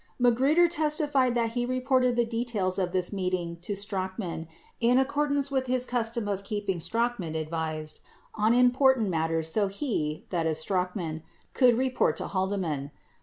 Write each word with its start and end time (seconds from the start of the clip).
Magruder 0.17 0.67
testified 0.67 1.35
that 1.35 1.51
he 1.51 1.63
reported 1.63 2.15
the 2.15 2.25
details 2.25 2.79
of 2.79 2.91
this 2.91 3.13
meeting 3.13 3.57
to 3.57 3.75
Strachan 3.75 4.47
in 4.79 4.97
accordance 4.97 5.51
with 5.51 5.67
his 5.67 5.85
custom 5.85 6.27
of 6.27 6.43
keeping 6.43 6.79
Strachan 6.79 7.35
advised 7.35 7.99
on 8.33 8.51
important 8.51 9.09
matters 9.09 9.51
so 9.51 9.67
he 9.67 10.25
(Strachan) 10.53 11.21
could 11.53 11.77
report 11.77 12.15
to 12.17 12.25
Haldeman. 12.25 12.89